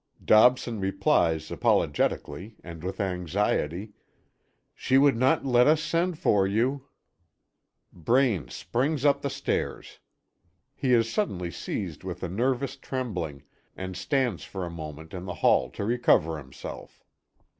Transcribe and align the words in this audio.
Dobson 0.25 0.79
replies 0.79 1.51
apologetically 1.51 2.55
and 2.63 2.83
with 2.83 2.99
anxiety: 2.99 3.93
"She 4.73 4.97
would 4.97 5.15
not 5.15 5.45
let 5.45 5.67
us 5.67 5.79
send 5.79 6.17
for 6.17 6.47
you" 6.47 6.87
Braine 8.07 8.47
springs 8.47 9.05
up 9.05 9.21
the 9.21 9.29
stairs. 9.29 9.99
He 10.73 10.91
is 10.93 11.07
suddenly 11.13 11.51
seized 11.51 12.03
with 12.03 12.23
a 12.23 12.29
nervous 12.29 12.75
trembling, 12.77 13.43
and 13.77 13.95
stands 13.95 14.43
for 14.43 14.65
a 14.65 14.71
moment 14.71 15.13
in 15.13 15.25
the 15.25 15.35
hall 15.35 15.69
to 15.69 15.85
recover 15.85 16.39
himself. 16.39 17.03